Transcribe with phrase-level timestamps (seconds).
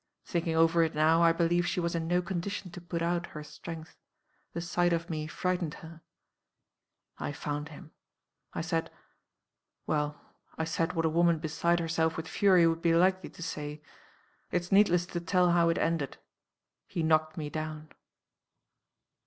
[0.25, 3.43] Thinking over it now, I believe she was in no condition to put out her
[3.43, 3.99] strength.
[4.53, 6.01] The sight of me frightened her.
[7.19, 7.91] "I found him.
[8.51, 8.89] I said
[9.85, 10.19] well,
[10.57, 13.83] I said what a woman beside herself with fury would be likely to say.
[14.49, 16.17] It's needless to tell how it ended.
[16.87, 17.89] He knocked me down.